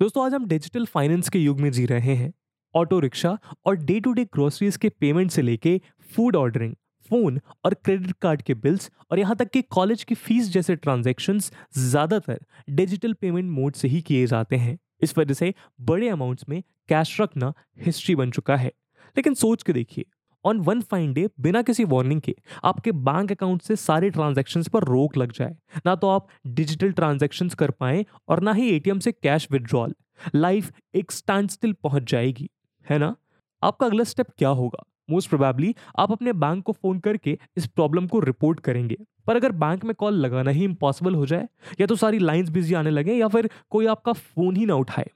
[0.00, 2.32] दोस्तों, आज हम डिजिटल फाइनेंस के युग में जी रहे हैं।
[2.74, 5.76] ऑटो रिक्शा और डे टू डे ग्रोसरीज के पेमेंट से लेके
[6.10, 6.72] फ़ूड ऑर्डरिंग
[7.10, 11.50] फ़ोन और क्रेडिट कार्ड के बिल्स और यहाँ तक कि कॉलेज की फ़ीस जैसे ट्रांजैक्शंस
[11.78, 12.40] ज़्यादातर
[12.70, 15.52] डिजिटल पेमेंट मोड से ही किए जाते हैं। इस वजह से
[15.82, 17.52] बड़े अमाउंट्स में कैश रखना
[17.84, 18.72] हिस्ट्री बन चुका है।
[19.16, 20.04] लेकिन सोच के देखिए
[20.44, 22.34] ऑन वन फाइन डे बिना किसी वार्निंग के,
[22.64, 27.48] आपके बैंक अकाउंट से सारे ट्रांजेक्शन पर रोक लग जाए। ना तो आप डिजिटल ट्रांजेक्शन
[27.50, 29.94] कर पाए और ना ही एटीएम से कैश विड्रॉल
[30.34, 32.48] लाइफ एक स्टैंड स्टिल पहुँच जाएगी,
[32.86, 33.14] है ना?
[33.62, 34.84] आपका अगला स्टेप क्या होगा?
[35.10, 39.52] मोस्ट प्रोबेबली आप अपने बैंक को फ़ोन करके इस प्रॉब्लम को रिपोर्ट करेंगे। पर अगर
[39.54, 41.48] बैंक में कॉल लगाना ही इम्पॉसिबल हो जाए,
[41.80, 45.10] या तो सारी लाइंस बिज़ी आने लगे, या फिर कोई आपका फ़ोन ही ना उठाए,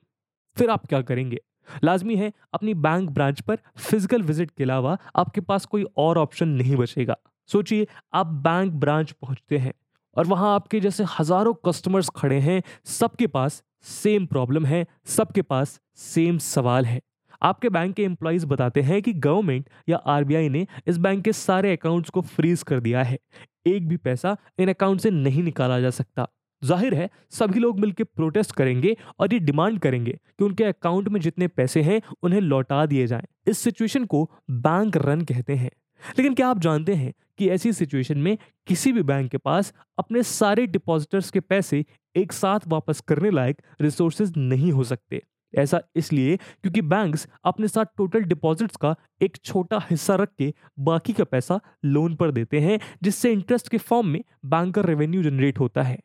[0.56, 1.38] फिर आप क्या करेंगे?
[1.84, 6.48] लाजमी है, अपनी बैंक ब्रांच पर फ़िज़िकल विज़िट के अलावा आपके पास कोई और ऑप्शन
[6.50, 7.16] नहीं बचेगा।
[7.50, 9.72] सोचिए, आप बैंक ब्रांच पहुँचते हैं
[10.16, 15.80] और वहाँ आपके जैसे हज़ारों कस्टमर्स खड़े हैं, सबके पास सेम प्रॉब्लम है, सबके पास
[15.96, 17.00] सेम सवाल है।
[17.42, 21.72] आपके बैंक के एम्प्लॉयज़ बताते हैं कि गवर्नमेंट या आरबीआई ने इस बैंक के सारे
[21.72, 23.18] अकाउंट्स को फ्रीज कर दिया है।
[23.66, 26.26] एक भी पैसा इन अकाउंट से नहीं निकाला जा सकता।
[26.64, 31.20] ज़ाहिर है, सभी लोग मिलकर प्रोटेस्ट करेंगे और ये डिमांड करेंगे कि उनके अकाउंट में
[31.20, 35.70] जितने पैसे हैं, उन्हें लौटा दिए जाएँ। इस सिचुएशन को बैंक रन कहते हैं।
[36.18, 40.22] लेकिन क्या आप जानते हैं कि ऐसी सिचुएशन में किसी भी बैंक के पास अपने
[40.22, 41.84] सारे डिपॉजिटर्स के पैसे
[42.16, 45.22] एक साथ वापस करने लायक रिसोर्सेज नहीं हो सकते?
[45.54, 51.12] ऐसा इसलिए क्योंकि बैंक्स अपने साथ टोटल डिपॉजिट्स का एक छोटा हिस्सा रख के बाकी
[51.12, 55.58] का पैसा लोन पर देते हैं, जिससे इंटरेस्ट के फॉर्म में बैंक का रेवेन्यू जनरेट
[55.58, 55.98] होता है।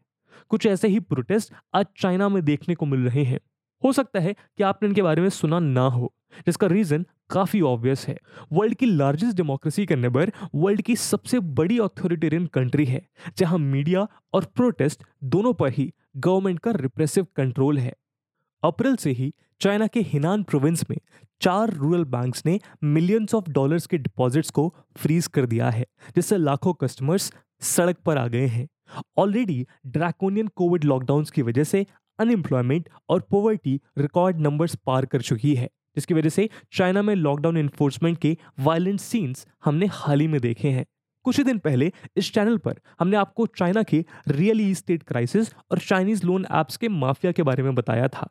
[0.49, 3.39] कुछ ऐसे ही प्रोटेस्ट आज चाइना में देखने को मिल रहे हैं।
[3.83, 6.13] हो सकता है कि आपने इनके बारे में सुना ना हो,
[6.45, 8.17] जिसका रीजन काफ़ी ऑब्वियस है।
[8.53, 14.07] वर्ल्ड की लार्जेस्ट डेमोक्रेसी के नेबर वर्ल्ड की सबसे बड़ी ऑथोरिटेरियन कंट्री है, जहाँ मीडिया
[14.33, 17.93] और प्रोटेस्ट दोनों पर ही गवर्नमेंट का रिप्रेसिव कंट्रोल है।
[18.63, 20.97] अप्रैल से ही चाइना के हिनान प्रोविंस में
[21.41, 26.37] चार रूरल बैंक्स ने मिलियंस ऑफ़ डॉलर्स के डिपॉजिट्स को फ्रीज कर दिया है, जिससे
[26.37, 28.67] लाखों कस्टमर्स सड़क पर आ गए हैं।
[29.17, 31.85] ऑलरेडी ड्रैकोनियन कोविड लॉकडाउन की वजह से
[32.19, 37.57] अनएम्प्लॉयमेंट और पोवर्टी रिकॉर्ड नंबर्स पार कर चुकी है, जिसकी वजह से चाइना में लॉकडाउन
[37.57, 40.85] इन्फोर्समेंट के वायलेंट सीन्स हमने हाल ही में देखे हैं।
[41.25, 45.79] कुछ ही दिन पहले इस चैनल पर हमने आपको चाइना के रियल स्टेट क्राइसिस और
[45.79, 48.29] चाइनीज़ लोन एप्स के माफिया के बारे में बताया था,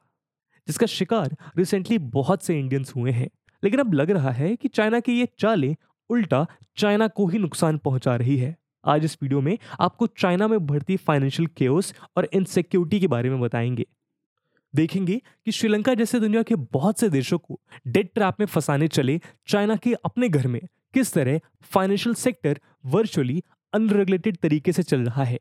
[0.69, 3.29] जिसका शिकार रिसेंटली बहुत से इंडियंस हुए हैं।
[3.63, 5.75] लेकिन अब लग रहा है कि चाइना की ये चालें
[6.11, 6.47] उल्टा
[6.77, 10.97] चाइना को ही नुकसान पहुँचा रही है। आज इस वीडियो में आपको चाइना में बढ़ती
[10.97, 13.87] फाइनेंशियल केओस और इनसिक्योरिटी के बारे में बताएँगे।
[14.75, 19.21] देखेंगे कि श्रीलंका जैसे दुनिया के बहुत से देशों को डेट ट्रैप में फंसाने चले
[19.49, 20.61] चाइना के अपने घर में
[20.95, 25.39] किस तरह फाइनेंशियल सेक्टर वर्चुअली अनरेगुलेटेड तरीके से चल रहा है।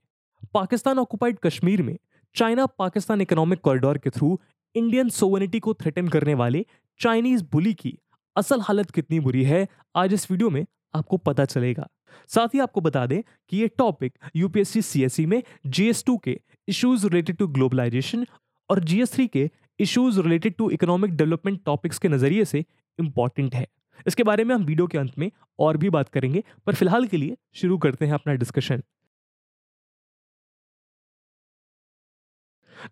[0.54, 1.98] पाकिस्तान ऑक्युपाइड कश्मीर में
[2.36, 4.40] चाइना पाकिस्तान इकोनॉमिक कॉरिडोर के थ्रू
[4.76, 6.66] इंडियन सोवनिटी को थ्रेटन करने वाले
[7.00, 7.98] चाइनीज़ बुली की
[8.36, 10.66] असल हालत कितनी बुरी है, आज इस वीडियो में
[10.96, 11.88] आपको पता चलेगा।
[12.30, 17.08] साथ ही आपको बता दें कि ये टॉपिक यूपीएससी सीएसई में जीएस टू के इश्यूज़
[17.08, 18.26] रिलेटेड टू ग्लोबलाइजेशन
[18.70, 22.64] और जीएस थ्री के issues related to economic development topics के नज़रिए से
[23.00, 23.68] इंपॉर्टेंट है।
[24.08, 25.30] इसके बारे में हम वीडियो के अंत में
[25.60, 28.84] और भी बात करेंगे, पर फ़िलहाल के लिए शुरू करते हैं अपना डिस्कशन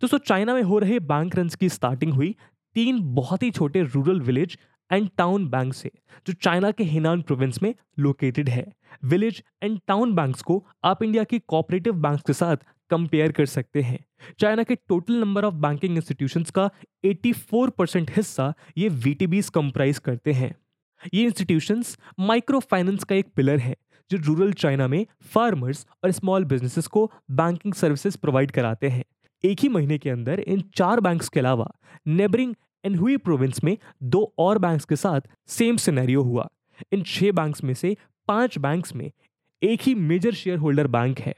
[0.02, 2.36] दोस्तों, चाइना में हो रहे बैंक रन की स्टार्टिंग हुई
[2.76, 4.58] तीन बहुत ही छोटे rural village
[4.92, 5.92] and town bank से,
[6.28, 8.66] जो चाइना के हिनान प्रोविंस में लोकेटेड है।
[9.04, 12.58] विलेज एंड टाउन बैंक्स को आप इंडिया की कोऑपरेटिव बैंक्स के साथ
[12.90, 14.06] कंपेयर कर सकते हैं।
[14.40, 16.70] चाइना के total number of banking institutions का
[17.06, 20.56] 84 परसेंट हिस्सा ये वीटीबीज कंप्राइज करते हैं।
[21.14, 23.76] ये इंस्टीट्यूशंस माइक्रो फाइनेंस का एक पिलर है,
[24.12, 29.04] जो रूरल चाइना में फार्मर्स और स्मॉल बिजनेसेस को बैंकिंग सर्विसेज़ प्रोवाइड कराते हैं।
[29.44, 31.72] एक ही महीने के अंदर इन चार बैंक्स के अलावा
[32.08, 36.50] नेबरिंग एनहुई प्रोविंस में दो और बैंक्स के साथ सेम सिनेरियो हुआ।
[36.92, 37.98] इन छह बैंक्स में से
[38.28, 39.12] पाँच बैंक्स में
[39.64, 41.36] एक ही मेजर शेयर होल्डर बैंक है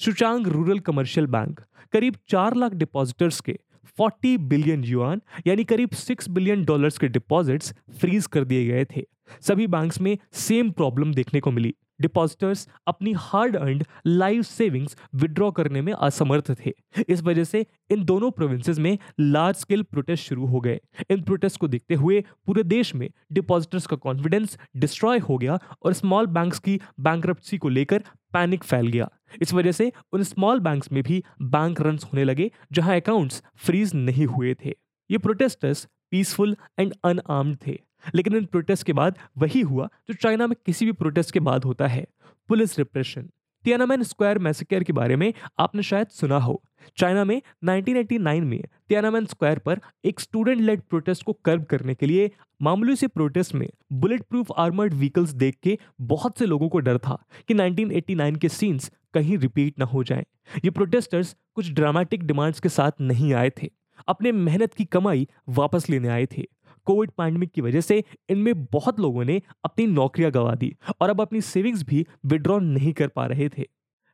[0.00, 1.60] सुचांग रूरल कमर्शियल बैंक
[1.92, 3.58] करीब चार लाख डिपॉजिटर्स के
[4.00, 9.06] 40 बिलियन युआन यानी करीब 6 बिलियन डॉलर्स के डिपॉजिट्स फ्रीज कर दिए गए थे।
[9.40, 15.50] सभी बैंक्स में सेम प्रॉब्लम देखने को मिली। डिपॉजिटर्स अपनी hard earned life savings withdraw
[15.50, 16.72] करने में असमर्थ थे।
[17.08, 21.60] इस वजह से इन दोनों प्रोविंसेस में लार्ज स्केल प्रोटेस्ट शुरू हो गए। इन प्रोटेस्ट
[21.60, 26.58] को देखते हुए पूरे देश में डिपॉजिटर्स का कॉन्फिडेंस डिस्ट्रॉय हो गया और स्मॉल बैंक्स
[26.58, 27.26] की बैंक
[27.58, 29.08] को लेकर पैनिक फैल गया।
[29.42, 33.94] इस वजह से उन स्मॉल बैंक्स में भी बैंक रन होने लगे, जहाँ अकाउंट्स फ्रीज
[33.94, 34.74] नहीं हुए थे।
[35.10, 37.78] ये प्रोटेस्टर्स पीसफुल एंड अनआर्म्ड थे।
[38.14, 41.64] लेकिन इन प्रोटेस्ट के बाद वही हुआ जो चाइना में किसी भी प्रोटेस्ट के बाद
[41.64, 42.06] होता है,
[42.48, 43.28] police repression
[43.64, 46.62] Tiananmen square massacre के बारे में आपने शायद सुना हो।
[46.96, 52.06] चाइना में 1989 में तियानामेन स्क्वायर पर एक स्टूडेंट लेड प्रोटेस्ट को कर्व करने के
[52.06, 52.30] लिए
[52.62, 56.98] मामूली से प्रोटेस्ट में बुलेट प्रूफ आर्मर्ड व्हीकल्स देख के बहुत से लोगों को डर
[56.98, 60.24] था कि 1989 के सीन्स कहीं रिपीट ना हो जाएँ।
[60.64, 63.70] ये प्रोटेस्टर्स कुछ ड्रामेटिक डिमांड्स के साथ नहीं आए थे।
[64.08, 66.46] अपने मेहनत की कमाई वापस लेने आए थे।
[66.86, 71.20] कोविड पैंडमिक की वजह से इनमें बहुत लोगों ने अपनी नौकरियाँ गंवा दी और अब
[71.20, 73.66] अपनी सेविंग्स भी विड्रॉ नहीं कर पा रहे थे।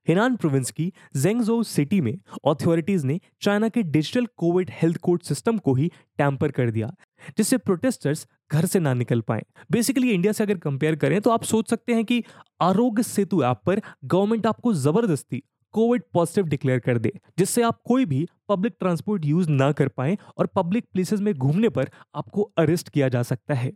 [0.06, 2.14] हिनान प्रोविंस की जेंगजो सिटी में
[2.46, 6.90] अथॉरिटीज ने चाइना के digital Covid health code system को ही टैंपर कर दिया,
[7.36, 11.42] जिससे प्रोटेस्टर्स घर से ना निकल पाए। बेसिकली इंडिया से अगर कंपेयर करें तो आप
[11.44, 12.22] सोच सकते हैं कि
[12.60, 15.42] आरोग्य सेतु ऐप पर गवर्नमेंट आपको ज़बरदस्ती
[15.74, 20.16] कोविड पॉजिटिव डिक्लेयर कर दे, जिससे आप कोई भी पब्लिक ट्रांसपोर्ट यूज़ ना कर पाए
[20.38, 23.72] और पब्लिक प्लेसेस में घूमने पर आपको अरेस्ट किया जा सकता है।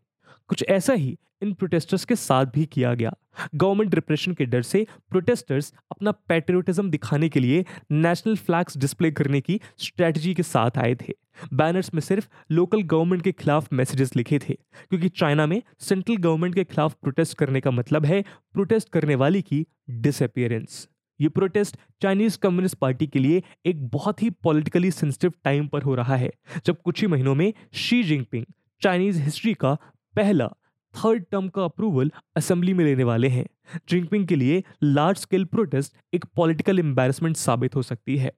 [0.49, 3.13] कुछ ऐसा ही इन प्रोटेस्टर्स के साथ भी किया गया।
[3.55, 9.41] गवर्नमेंट रिप्रेशन के डर से प्रोटेस्टर्स अपना पैट्रियोटिज्म दिखाने के लिए नेशनल फ्लैग्स डिस्प्ले करने
[9.41, 11.15] की स्ट्रेटजी के साथ आए थे।
[11.55, 16.55] बैनर्स में सिर्फ़ लोकल गवर्नमेंट के खिलाफ मैसेजेस लिखे थे, क्योंकि चाइना में सेंट्रल गवर्नमेंट
[16.55, 18.23] के खिलाफ प्रोटेस्ट करने का मतलब है
[18.53, 20.89] प्रोटेस्ट करने वाली की डिसअपियरेंस
[21.23, 25.95] ये प्रोटेस्ट चाइनीज़ कम्युनिस्ट पार्टी के लिए एक बहुत ही पॉलिटिकली सेंसिटिव टाइम पर हो
[25.95, 26.31] रहा है,
[26.67, 28.45] जब कुछ ही महीनों में शी जिनपिंग
[28.83, 29.75] चाइनीज़ हिस्ट्री का
[30.17, 30.49] पहला
[30.95, 33.47] थर्ड टर्म का अप्रूवल असेंबली में लेने वाले हैं।
[33.89, 38.33] जिनपिंग के लिए लार्ज स्केल प्रोटेस्ट एक पॉलिटिकल एम्बेरसमेंट साबित हो सकती है।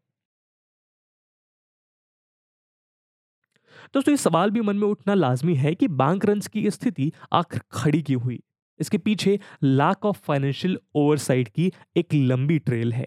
[3.95, 7.61] दोस्तों, ये सवाल भी मन में उठना लाजमी है कि बैंक रन की स्थिति आखिर
[7.73, 8.43] खड़ी क्यों हुई?
[8.81, 13.07] इसके पीछे लैक ऑफ़ फाइनेंशियल ओवरसाइट की एक लंबी ट्रेल है।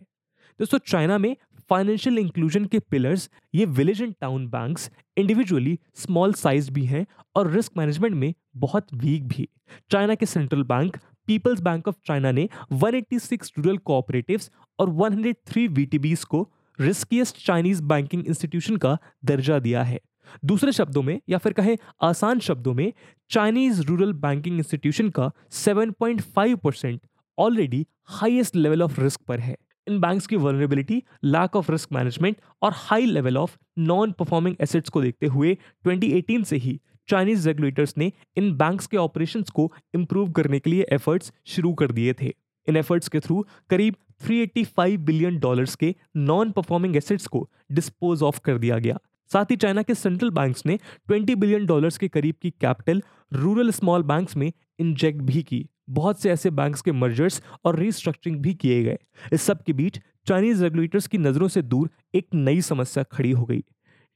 [0.60, 1.36] दोस्तों चाइना में
[1.70, 7.06] फाइनेंशियल इंक्लूजन के पिलर्स ये village and town banks individually small size भी हैं
[7.36, 9.48] और रिस्क मैनेजमेंट में बहुत वीक भी।
[9.92, 10.98] चाइना के central bank
[11.28, 16.48] people's bank of China ने 186 रूरल कोऑपरेटिव्स और 103 वीटीबीज को
[16.80, 20.00] रिस्कीस्ट चाइनीज़ बैंकिंग इंस्टीट्यूशन का दर्जा दिया है।
[20.46, 22.94] दूसरे शब्दों में या फिर कहें आसान शब्दों में
[23.30, 27.02] चाइनीज़ रूरल बैंकिंग इंस्टीट्यूशन का 7.5 percent
[27.38, 29.56] already highest level of risk पर है।
[29.88, 34.90] इन बैंक्स की vulnerability lack of risk management और high level of non performing assets
[34.90, 35.58] को देखते हुए
[35.88, 36.80] 2018 से ही
[37.10, 41.92] चाइनीज़ रेगुलेटर्स ने इन बैंक्स के ऑपरेशंस को इंप्रूव करने के लिए एफर्ट्स शुरू कर
[41.92, 42.34] दिए थे।
[42.68, 43.96] इन एफर्ट्स के थ्रू करीब
[44.28, 48.98] 385 बिलियन डॉलर्स के नॉन परफॉर्मिंग एसेट्स को डिस्पोज ऑफ़ कर दिया गया।
[49.34, 50.80] साथ ही चाइना के सेंट्रल बैंक्स ने
[51.12, 53.04] 20 बिलियन डॉलर्स के करीब की कैपिटल
[53.34, 58.40] रूरल स्मॉल बैंक्स में इंजेक्ट भी की। बहुत से ऐसे बैंक्स के मर्जर्स और रीस्ट्रक्चरिंग
[58.40, 58.98] भी किए गए।
[59.34, 63.46] इस सब के बीच चाइनीज़ रेगुलेटर्स की नज़रों से दूर एक नई समस्या खड़ी हो
[63.46, 63.64] गई।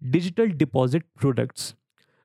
[0.03, 1.75] Digital deposit products.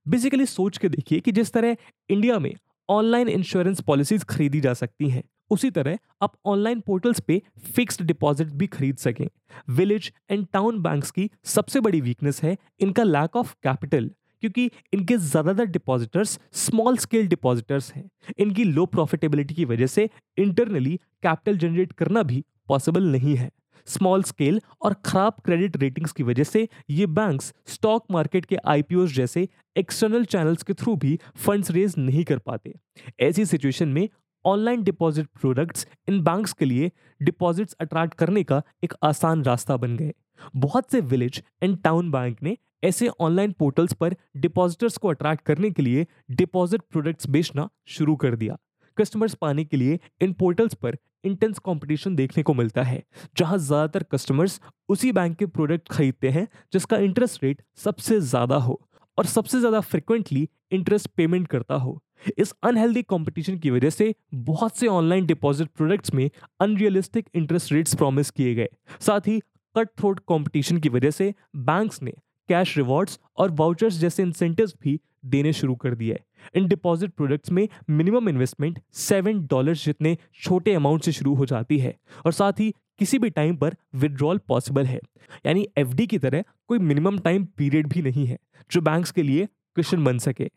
[0.09, 1.77] बेसिकली सोच के देखिए कि जिस तरह
[2.11, 2.55] इंडिया में
[2.89, 7.41] ऑनलाइन इंश्योरेंस पॉलिसीज़ खरीदी जा सकती हैं उसी तरह आप ऑनलाइन पोर्टल्स पे
[7.75, 9.27] फिक्स्ड डिपॉजिट भी खरीद सकें।
[9.71, 14.11] विलेज एंड टाउन बैंक्स की सबसे बड़ी वीकनेस है इनका लैक ऑफ़ कैपिटल
[14.43, 18.09] क्योंकि इनके ज़्यादातर डिपॉजिटर्स स्मॉल स्केल डिपॉजिटर्स हैं।
[18.39, 20.09] इनकी लो प्रॉफिटेबिलिटी की वजह से
[20.39, 23.51] इंटरनली कैपिटल जनरेट करना भी पॉसिबल नहीं है।
[23.89, 29.07] स्मॉल स्केल और खराब क्रेडिट रेटिंग्स की वजह से ये बैंक्स स्टॉक मार्केट के आईपीओ
[29.09, 32.75] जैसे एक्सटर्नल चैनल्स के थ्रू भी फंड्स रेज नहीं कर पाते।
[33.21, 34.09] ऐसी सिचुएशन में
[34.47, 36.91] ऑनलाइन डिपॉजिट प्रोडक्ट्स इन बैंक्स के लिए
[37.21, 40.13] डिपॉजिट्स अट्रैक्ट करने का एक आसान रास्ता बन गए।
[40.57, 45.71] बहुत से विलेज एंड टाउन बैंक ने ऐसे ऑनलाइन पोर्टल्स पर डिपॉजिटर्स को अट्रैक्ट करने
[45.71, 48.57] के लिए डिपॉजिट प्रोडक्ट्स बेचना शुरू कर दिया।
[48.99, 53.03] कस्टमर्स पाने के लिए इन पोर्टल्स पर इंटेंस कंपटीशन देखने को मिलता है,
[53.37, 58.81] जहाँ ज़्यादातर कस्टमर्स उसी बैंक के प्रोडक्ट खरीदते हैं, जिसका इंटरेस्ट रेट सबसे ज़्यादा हो।
[59.19, 62.01] और सबसे ज़्यादा फ्रिक्वेंटली इंटरेस्ट पेमेंट करता हो।
[62.39, 66.29] इस अनहेल्दी कंपटीशन की वजह से बहुत से ऑनलाइन डिपॉजिट प्रोडक्ट्स में
[66.61, 68.69] अनरियलिस्टिक इंटरेस्ट रेट्स प्रॉमिस किए गए।
[69.01, 69.41] साथ ही
[69.77, 72.13] कट थ्रोट कॉम्पिटिशन की वजह से बैंक्स ने
[72.49, 76.19] कैश रिवॉर्ड्स और वाउचर्स जैसे इंसेंटिव्स भी देने शुरू कर दिए
[76.57, 81.79] इन डिपॉजिट प्रोडक्ट्स में मिनिमम इन्वेस्टमेंट सेवन डॉलर जितने छोटे अमाउंट से शुरू हो जाती
[81.79, 81.97] है
[82.27, 85.01] और साथ ही किसी भी टाइम पर विड्रॉल पॉसिबल है।
[85.47, 88.39] यानी एफडी की तरह कोई मिनिमम टाइम पीरियड भी नहीं है,
[88.71, 90.51] जो बैंक्स के लिए क्वेश्चन बन सके।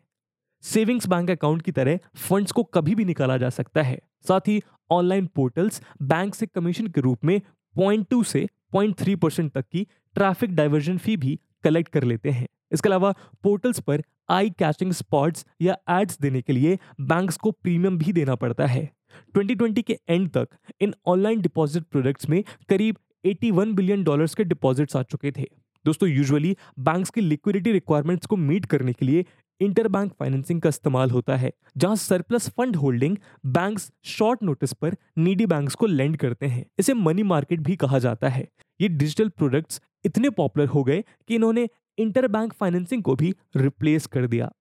[0.64, 4.60] सेविंग्स बैंक अकाउंट की तरह फंड्स को कभी भी निकाला जा सकता है। साथ ही
[4.90, 7.40] ऑनलाइन पोर्टल्स बैंक से कमीशन के रूप में
[7.74, 12.30] पॉइंट टू से पॉइंट थ्री परसेंट तक की ट्रैफ़िक डाइवर्जन फ़ी भी कलेक्ट कर लेते
[12.30, 17.50] हैं। इसके अलावा पोर्टल्स पर आई कैचिंग स्पॉट्स या एड्स देने के लिए बैंक्स को
[17.52, 18.88] प्रीमियम भी देना पड़ता है।
[19.36, 20.48] 2020 के एंड तक
[20.80, 25.46] इन ऑनलाइन डिपॉजिट प्रोडक्ट्स में करीब 81 बिलियन डॉलर्स के डिपॉजिट्स आ चुके थे।
[25.84, 29.24] दोस्तों यूजुअली बैंक्स की लिक्विडिटी रिक्वायरमेंट्स को मीट करने के लिए
[29.60, 34.96] इंटर बैंक फाइनेंसिंग का इस्तेमाल होता है, जहाँ surplus fund holding banks short notice पर
[35.18, 38.48] नीडी बैंक्स को लेंड करते हैं। इसे मनी मार्केट भी कहा जाता है।
[38.80, 44.06] ये डिजिटल प्रोडक्ट्स इतने पॉपुलर हो गए कि इन्होंने इंटर बैंक फाइनेंसिंग को भी रिप्लेस
[44.06, 44.52] कर दिया।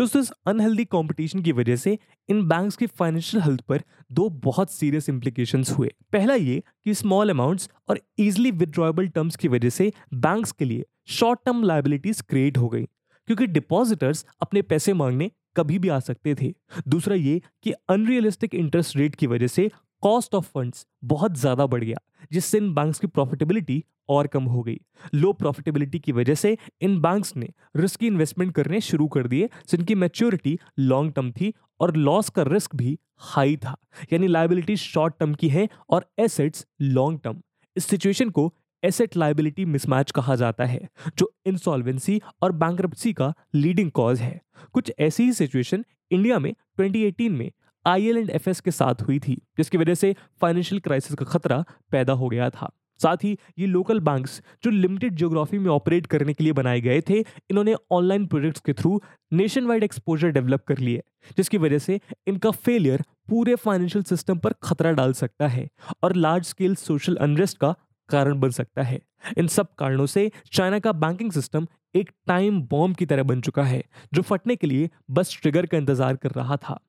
[0.00, 1.96] दोस्तों, इस अनहेल्दी कंपटीशन की वजह से
[2.28, 7.30] इन बैंक्स की फाइनेंशियल हेल्थ पर दो बहुत सीरियस इम्प्लीकेशन हुए। पहला ये कि स्मॉल
[7.30, 12.58] अमाउंट्स और इजिली विद्रॉएबल टर्म्स की वजह से बैंक्स के लिए शॉर्ट टर्म लाइबिलिटीज क्रिएट
[12.58, 12.84] हो गई,
[13.28, 16.52] क्योंकि डिपॉजिटर्स अपने पैसे मांगने कभी भी आ सकते थे।
[16.88, 19.70] दूसरा ये कि अनरियलिस्टिक इंटरेस्ट रेट की वजह से
[20.02, 21.96] कॉस्ट ऑफ़ फंड्स बहुत ज़्यादा बढ़ गया,
[22.32, 24.78] जिससे इन बैंक्स की प्रॉफिटेबिलिटी और कम हो गई।
[25.14, 29.94] लो प्रॉफिटेबिलिटी की वजह से इन बैंक्स ने रिस्की इन्वेस्टमेंट करने शुरू कर दिए जिनकी
[29.94, 33.76] मैच्योरिटी लॉन्ग टर्म थी और लॉस का रिस्क भी हाई था।
[34.12, 37.40] यानी लाइबिलिटी शॉर्ट टर्म की है और एसेट्स लॉन्ग टर्म
[37.76, 38.52] इस सिचुएशन को
[38.82, 40.88] एसेट लाइबिलिटी मिसमैच कहा जाता है,
[41.18, 42.80] जो इंसॉल्वेंसी और बैंक
[43.12, 44.40] का लीडिंग कॉज है।
[44.72, 47.50] कुछ ऐसी ही सिचुएशन इंडिया में 2018 में
[47.86, 51.64] आई एल एंड एफ़ के साथ हुई थी, जिसकी वजह से फाइनेंशियल क्राइसिस का खतरा
[51.90, 52.70] पैदा हो गया था।
[53.00, 57.00] साथ ही ये लोकल बैंक्स जो लिमिटेड ज्योग्राफी में ऑपरेट करने के लिए बनाए गए
[57.00, 59.00] थे, इन्होंने ऑनलाइन प्रोजेक्ट्स के through
[59.32, 61.02] nationwide exposure develop कर लिए
[61.36, 65.68] जिसकी वजह से इनका फेलियर पूरे फाइनेंशियल सिस्टम पर खतरा डाल सकता है
[66.02, 67.74] और लार्ज स्केल सोशल अनरेस्ट का
[68.08, 69.00] कारण बन सकता है।
[69.38, 73.62] इन सब कारणों से चाइना का बैंकिंग सिस्टम एक टाइम बॉम्ब की तरह बन चुका
[73.64, 73.82] है,
[74.14, 76.80] जो फटने के लिए बस ट्रिगर का इंतज़ार कर रहा था।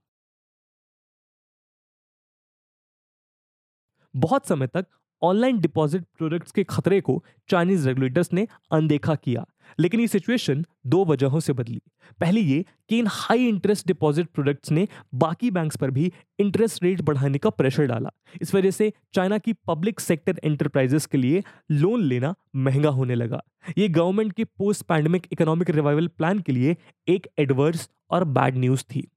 [4.14, 4.86] बहुत समय तक
[5.22, 9.46] ऑनलाइन डिपॉजिट प्रोडक्ट्स के खतरे को चाइनीज़ रेगुलेटर्स ने अनदेखा किया,
[9.80, 11.82] लेकिन ये सिचुएशन दो वजहों से बदली।
[12.20, 17.02] पहली ये कि इन हाई इंटरेस्ट डिपॉजिट प्रोडक्ट्स ने बाकी बैंक्स पर भी इंटरेस्ट रेट
[17.02, 22.04] बढ़ाने का प्रेशर डाला। इस वजह से चाइना की पब्लिक सेक्टर एंटरप्राइजेस के लिए लोन
[22.04, 23.44] लेना महँगा होने लगा।
[23.78, 26.76] ये गवर्नमेंट के post pandemic economic revival plan के लिए
[27.08, 29.08] एक एडवर्स और बैड न्यूज़ थी।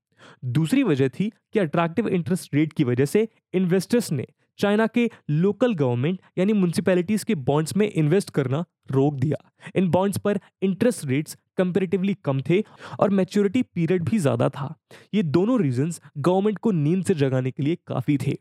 [0.44, 4.26] दूसरी वजह थी कि अट्रैक्टिव इंटरेस्ट रेट की वजह से इन्वेस्टर्स ने
[4.58, 9.36] चाइना के लोकल गवर्नमेंट, यानी म्यूनसिपैलिटीज के बॉन्ड्स में इन्वेस्ट करना रोक दिया।
[9.76, 12.62] इन बॉन्ड्स पर इंटरेस्ट रेट्स कंपेरेटिवली कम थे
[13.00, 14.74] और मैच्योरिटी पीरियड भी ज़्यादा था।
[15.14, 18.36] ये दोनों रीजंस गवर्नमेंट को नींद से जगाने के लिए काफ़ी थे।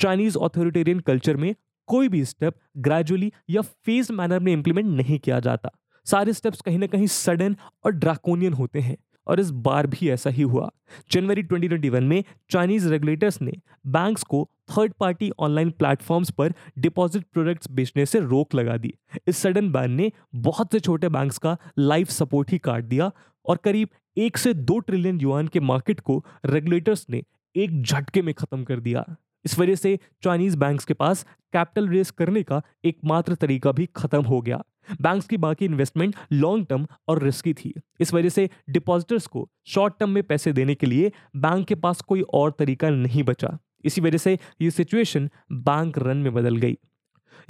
[0.00, 1.54] चाइनीज़ ऑथोरिटेरियन कल्चर में
[1.88, 5.70] कोई भी स्टेप ग्रेजुअली या फ़ेज़ मैनर में इंप्लीमेंट नहीं किया जाता।
[6.06, 8.96] सारे स्टेप्स कहीं ना कहीं सडन और ड्राकोनियन होते हैं।
[9.26, 10.70] और इस बार भी ऐसा ही हुआ।
[11.10, 13.52] जनवरी 2021 में चाइनीज़ रेगुलेटर्स ने
[13.86, 18.94] बैंक्स को थर्ड पार्टी ऑनलाइन प्लेटफॉर्म्स पर डिपॉजिट प्रोडक्ट्स बेचने से रोक लगा दी।
[19.28, 23.10] इस सडन बैन ने बहुत से छोटे बैंक्स का लाइफ सपोर्ट ही काट दिया
[23.46, 27.22] और करीब एक से दो ट्रिलियन युआन के मार्केट को रेगुलेटर्स ने
[27.56, 32.10] एक झटके में खत्म कर दिया। इस वजह से चाइनीज़ बैंक्स के पास कैपिटल रेस
[32.10, 34.64] करने का एकमात्र तरीका भी खत्म हो गया।
[35.00, 39.94] बैंक्स की बाकी इन्वेस्टमेंट लॉन्ग टर्म और रिस्की थी। इस वजह से डिपॉजिटर्स को शॉर्ट
[40.00, 44.00] टर्म में पैसे देने के लिए बैंक के पास कोई और तरीका नहीं बचा। इसी
[44.00, 46.76] वजह से ये सिचुएशन बैंक रन में बदल गई।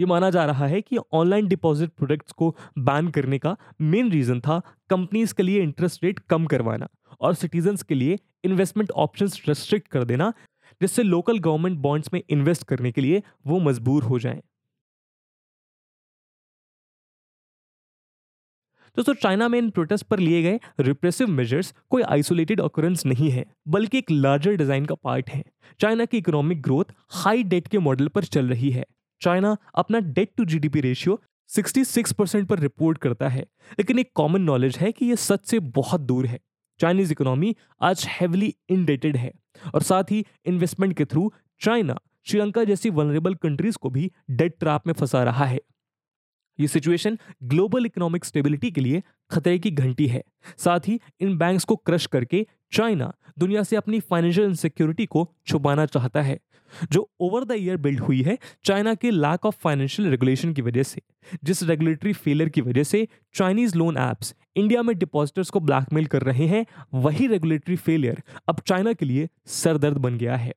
[0.00, 4.40] ये माना जा रहा है कि ऑनलाइन डिपॉजिट प्रोडक्ट्स को बैन करने का मेन रीजन
[4.40, 6.88] था कंपनीज़ के लिए इंटरेस्ट रेट कम करवाना
[7.20, 10.32] और सिटीजन्स के लिए इन्वेस्टमेंट ऑप्शंस रेस्ट्रिक्ट कर देना,
[10.80, 14.42] जिससे लोकल गवर्नमेंट बॉन्ड्स में इन्वेस्ट करने के लिए वो मजबूर हो जाएँ।
[18.96, 23.44] दोस्तों चाइना में इन प्रोटेस्ट पर लिए गए रिप्रेसिव मेजर्स कोई आइसोलेटेड ऑकरेंस नहीं है,
[23.68, 25.42] बल्कि एक लार्जर डिज़ाइन का पार्ट है।
[25.80, 28.84] चाइना की इकोनॉमिक ग्रोथ हाई डेट के मॉडल पर चल रही है।
[29.22, 33.46] चाइना अपना debt to GDP ratio 66 percent पर रिपोर्ट करता है,
[33.78, 36.40] लेकिन एक कॉमन नॉलेज है कि यह सच से बहुत दूर है।
[36.80, 39.32] चाइनीज़ इकोनॉमी आज हेवली इनडेटेड है,
[39.74, 44.86] और साथ ही इन्वेस्टमेंट के थ्रू चाइना श्रीलंका जैसी वनरेबल कंट्रीज़ को भी डेट ट्रैप
[44.86, 45.60] में फंसा रहा है।
[46.58, 50.22] ये सिचुएशन ग्लोबल इकोनॉमिक स्टेबिलिटी के लिए खतरे की घंटी है।
[50.58, 55.86] साथ ही इन बैंक्स को क्रश करके चाइना दुनिया से अपनी फाइनेंशियल इनसिक्योरिटी को छुपाना
[55.86, 56.38] चाहता है,
[56.92, 60.82] जो ओवर द ईयर बिल्ड हुई है चाइना के लैक ऑफ़ फाइनेंशियल रेगुलेशन की वजह
[60.82, 61.02] से।
[61.44, 66.22] जिस रेगुलेटरी फेलियर की वजह से चाइनीज़ लोन एप्स इंडिया में डिपॉजिटर्स को ब्लैकमेल कर
[66.22, 70.54] रहे हैं, वही रेगुलेटरी फेलियर अब चाइना के लिए सरदर्द बन गया है।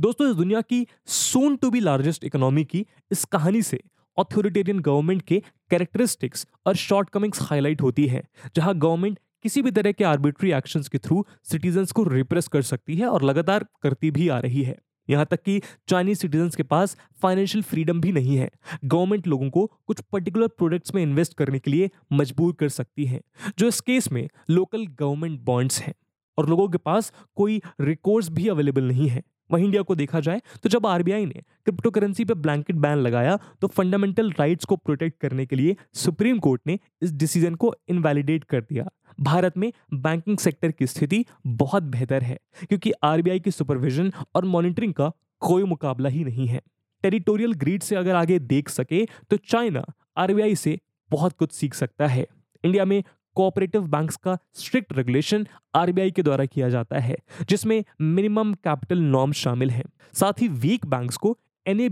[0.00, 3.80] दोस्तों, इस दुनिया की soon to be largest economy की इस कहानी से
[4.18, 5.38] ऑथोरिटेरियन गवर्नमेंट के
[5.70, 8.22] कैरेक्टरिस्टिक्स और शॉर्टकमिंग्स हाईलाइट होती है,
[8.56, 12.96] जहाँ गवर्नमेंट किसी भी तरह के आर्बिट्री एक्शंस के थ्रू सिटीजन्स को रिप्रेस कर सकती
[12.96, 14.76] है और लगातार करती भी आ रही है।
[15.08, 18.50] यहाँ तक कि चाइनीज़ सिटीजन्स के पास फाइनेंशियल फ्रीडम भी नहीं है।
[18.84, 23.20] गवर्नमेंट लोगों को कुछ पर्टिकुलर प्रोडक्ट्स में इन्वेस्ट करने के लिए मजबूर कर सकती है,
[23.58, 25.94] जो इस केस में लोकल गवर्नमेंट बॉन्ड्स हैं,
[26.38, 30.40] और लोगों के पास कोई रिकोर्स भी अवेलेबल नहीं है। वहीं इंडिया को देखा जाए
[30.62, 35.18] तो जब आरबीआई ने क्रिप्टो करेंसी पर ब्लैंकेट बैन लगाया तो फंडामेंटल राइट्स को प्रोटेक्ट
[35.20, 38.88] करने के लिए सुप्रीम कोर्ट ने इस डिसीज़न को इनवैलिडेट कर दिया।
[39.20, 44.94] भारत में बैंकिंग सेक्टर की स्थिति बहुत बेहतर है, क्योंकि आरबीआई की सुपरविजन और मॉनिटरिंग
[44.94, 45.10] का
[45.42, 46.60] कोई मुकाबला ही नहीं है।
[47.04, 49.84] टेरिटोरियल ग्रीड से अगर आगे देख सके तो चाइना
[50.16, 50.78] आरबीआई से
[51.10, 52.26] बहुत कुछ सीख सकता है।
[52.64, 53.02] इंडिया में
[53.36, 57.16] कोऑपरेटिव बैंक्स का स्ट्रिक्ट रेगुलेशन आरबीआई के द्वारा किया जाता है,
[57.48, 59.84] जिसमें मिनिमम कैपिटल नॉर्म शामिल है।
[60.14, 61.88] साथ ही वीक बैंक्स को एन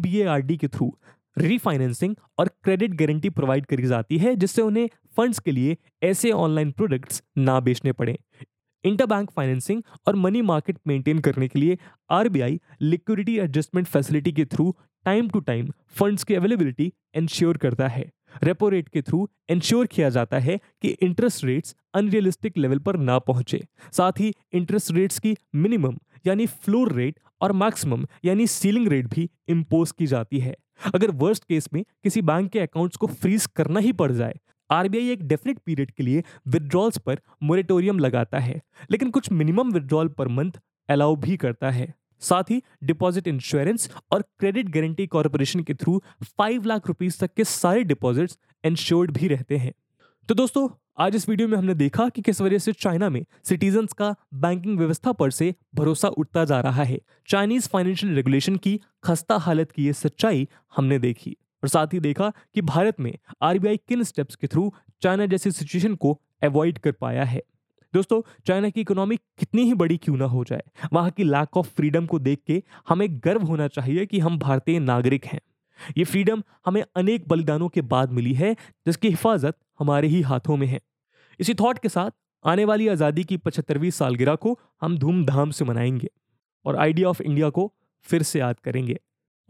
[0.53, 0.95] के थ्रू
[1.37, 6.71] रीफाइनेंसिंग और क्रेडिट गारंटी प्रोवाइड करी जाती है, जिससे उन्हें फंड्स के लिए ऐसे ऑनलाइन
[6.71, 8.19] प्रोडक्ट्स ना बेचने पड़े।
[8.85, 11.79] इंटर बैंक फाइनेंसिंग और मनी मार्केट मेंटेन करने के लिए
[12.11, 14.75] आरबीआई लिक्विडिटी एडजस्टमेंट फैसिलिटी के through
[15.07, 18.11] time to time funds की अवेलेबिलिटी इंश्योर करता है।
[18.43, 23.19] रेपो रेट के थ्रू इंश्योर किया जाता है कि इंटरेस्ट रेट्स अनरियलिस्टिक लेवल पर ना
[23.19, 29.07] पहुँचे। साथ ही इंटरेस्ट रेट्स की मिनिमम यानी फ्लोर रेट और मैक्सिमम यानी सीलिंग रेट
[29.07, 30.57] भी इम्पोज की जाती है।
[30.95, 34.39] अगर वर्स्ट केस में किसी बैंक के अकाउंट्स को फ्रीज करना ही पड़ जाए
[34.71, 38.61] आरबीआई एक डेफिनेट पीरियड के लिए विड्रॉल्स पर मोरेटोरियम लगाता है,
[38.91, 44.23] लेकिन कुछ minimum withdrawal per month allow भी करता है। साथ ही डिपॉजिट इंश्योरेंस और
[44.39, 46.03] क्रेडिट गारंटी कॉरपोरेशन के थ्रू
[46.39, 49.73] फाइव लाख रुपीज़ तक के सारे डिपॉजिट्स इंश्योर्ड भी रहते हैं।
[50.29, 53.93] तो दोस्तों, आज इस वीडियो में हमने देखा कि किस वजह से चाइना में सिटीजन्स
[53.93, 59.37] का बैंकिंग व्यवस्था पर से भरोसा उठता जा रहा है। चाइनीज़ फाइनेंशियल रेगुलेशन की खस्ता
[59.37, 63.13] हालत की ये सच्चाई हमने देखी और साथ ही देखा कि भारत में
[63.43, 64.73] आरबीआई किन स्टेप्स के थ्रू
[65.03, 67.43] चाइना जैसी सिचुएशन को अवॉइड कर पाया है।
[67.95, 71.69] दोस्तों, चाइना की इकोनॉमी कितनी ही बड़ी क्यों ना हो जाए, वहाँ की लैक ऑफ़
[71.69, 75.41] फ्रीडम को देख के हमें गर्व होना चाहिए कि हम भारतीय नागरिक हैं।
[75.99, 78.55] ये फ्रीडम हमें अनेक बलिदानों के बाद मिली है,
[78.87, 80.81] जिसकी हिफाजत हमारे ही हाथों में है।
[81.41, 82.11] इसी थॉट के साथ,
[82.45, 86.09] आने वाली आज़ादी की पचहत्तरवीं सालगिरह को हम धूमधाम से मनाएँगे
[86.65, 87.73] और आइडिया ऑफ़ इंडिया को
[88.07, 88.99] फिर से याद करेंगे।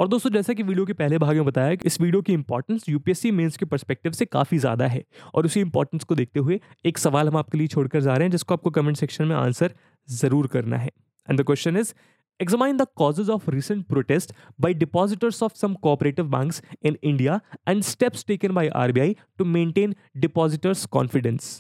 [0.00, 2.88] और दोस्तों, जैसा कि वीडियो के पहले भाग में बताया कि इस वीडियो की इंपॉर्टेंस
[2.88, 5.02] यूपीएससी मेंस के परस्पेक्टिव से काफ़ी ज़्यादा है
[5.34, 8.30] और उसी इंपॉर्टेंस को देखते हुए एक सवाल हम आपके लिए छोड़कर जा रहे हैं,
[8.30, 9.74] जिसको आपको कमेंट सेक्शन में आंसर
[10.08, 10.90] ज़रूर करना है
[11.28, 11.92] and the question is
[12.40, 14.30] examine the causes of recent protest
[14.64, 17.34] by depositors of some cooperative banks in India
[17.72, 19.92] and steps taken by RBI to maintain
[20.24, 21.50] depositors' confidence.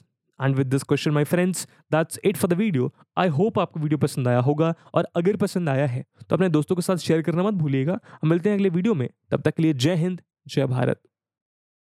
[0.42, 3.98] And with this question my friends that's it for the video I hope आपको video
[3.98, 7.42] पसंद आया होगा। और अगर पसंद आया है तो अपने दोस्तों के साथ शेयर करना
[7.42, 11.02] मत भूलिएगा। मिलते हैं अगले वीडियो में। तब तक के लिए जय हिंद, जय भारत।